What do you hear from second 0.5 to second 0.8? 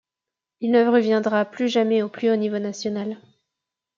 Il